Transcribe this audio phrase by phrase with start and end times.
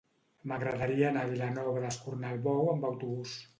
[0.51, 3.39] M'agradaria anar a Vilanova d'Escornalbou amb autobús.